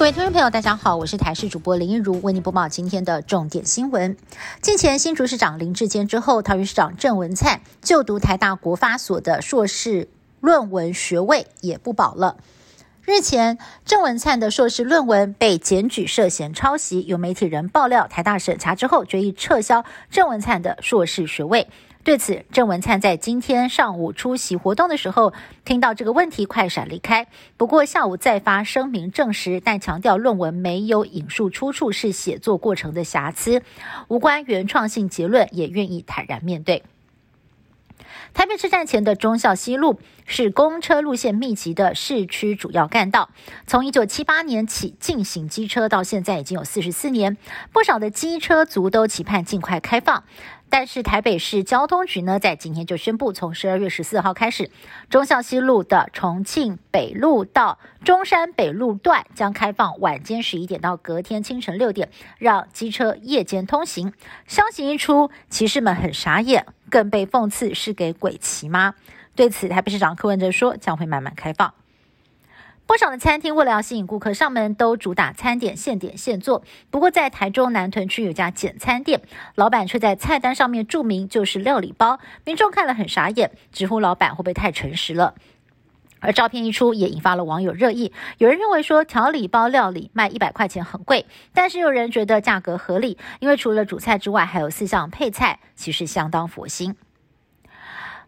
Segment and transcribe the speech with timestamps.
[0.00, 4.16] 各位听众朋友，大家好，我是台视主播林一如，为您播报今天的重点新闻。
[4.62, 10.08] 近前新竹市长林志坚之后，桃园市长郑文灿就读台大国发所的硕士
[10.40, 12.38] 论文学位也不保了。
[13.02, 21.68] 日前，郑文灿的硕士论文被检举涉嫌抄袭，有媒体人爆料，台大审查之后决议撤销郑文灿的硕士学位。
[22.02, 25.34] 对此，郑文灿在今天上午出席活动的时候，
[25.66, 27.26] 听到这个问题，快闪离开。
[27.58, 33.62] 不过下午再发声明证实，但强调论文没有引述出处，是写作过程的瑕疵，
[34.08, 36.82] 无关原创性结论，也愿意坦然面对。
[38.32, 43.28] 台北车站前的忠孝西路是公车路线密集的市区主要干道，
[43.66, 47.36] 从一九七八年起进行机车，到现在已经有四十四年，
[47.72, 50.24] 不少的机车族都期盼尽快开放。
[50.70, 54.70] 但是台北市交通局呢，在今天就宣布，从十二月十四号开始，
[55.10, 62.08] 忠孝西路的重庆北路到中山北路段将开放晚间十一点到隔天清晨六点，
[62.38, 64.12] 让机车夜间通行。
[64.46, 68.94] 消息一出，骑士们很傻眼，更被讽刺是给鬼骑吗？
[69.34, 71.74] 对此，台北市长柯文哲说，将会慢慢开放。
[72.90, 76.64] 不少的餐厅为了要吸引顾客上门，都主打餐点现点现做。
[76.90, 79.22] 不过，在台中南屯区有家简餐店，
[79.54, 85.36] 老板却在菜单上面注明就是料理包，民众看了很傻眼，直呼老板会不会太诚实了？
[86.18, 88.12] 而照片一出，也引发了网友热议。
[88.38, 96.96] 有人认为说调理包料理卖一百块钱很贵，但是有人觉得价格合理，因为除了主菜之外，还有四项配菜，其实相当佛心。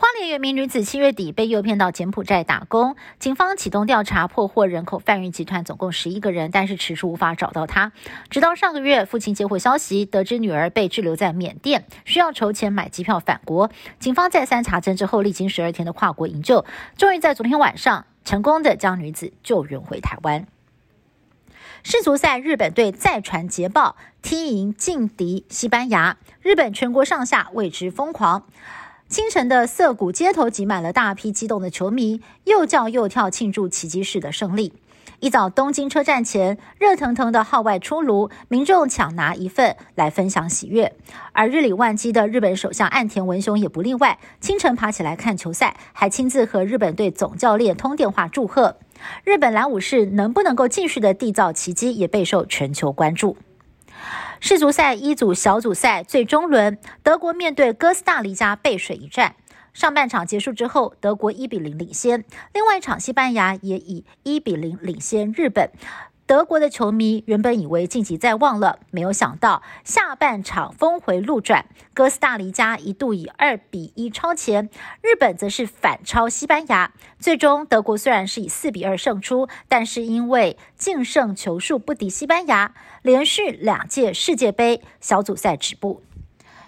[0.00, 7.90] 花莲有名女子七月底被诱骗到柬埔寨打工，警方启动调查，破获人口贩运集团总共十一个人，但是迟迟无法找到她。
[8.30, 13.72] 直到上个月，父亲接获消息，得知女儿被滞留在缅甸，需要筹钱买机票返国。
[13.98, 16.64] 警方再三查证之后，历经十二天的跨国营救，
[16.96, 20.46] 终于在昨天晚上成功的将女子救援回台湾。
[21.82, 28.44] 世足赛，日本队再传捷报，踢赢劲敌西班牙，日本全国上下为之疯狂。
[29.08, 34.74] 清晨的涩谷街头挤满了大批激动的球迷，又叫又跳庆祝奇迹式的胜利。
[35.20, 40.94] 一早东京车站前，热腾腾的号外出炉，民众抢拿一份来分享喜悦。
[41.32, 48.76] 而日理万机的日本首相岸田文雄也不例外，清晨爬起来看球赛，还亲自和日本队总教练通电话祝贺。
[49.24, 53.38] 日本蓝武士能不能够继续的缔造奇迹，也备受全球关注。
[54.40, 59.34] 世足赛一组小组赛最终轮，德国面对哥斯达黎加背水一战。
[59.74, 62.22] 上半场结束之后，德国一比零领先；
[62.52, 65.70] 另外一场，西班牙也以一比零领先日本。
[66.28, 74.68] 德国的球迷原本以为晋级在望了，没有想到下半场峰回路转，哥斯达黎加一度以二比一超前，
[75.00, 76.92] 日本则是反超西班牙。
[77.18, 86.02] 最终，德国虽然是以四比二胜出，但是因为净胜球数不敌西班牙，连续两届世界杯小组赛止步。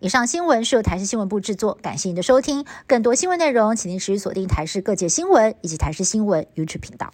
[0.00, 2.64] 以上新闻是由台视新闻部制作，感谢您的收听。
[2.88, 7.12] 更多新闻内容，请您持续锁定台视各界新闻以及台视新闻 YouTube 频道。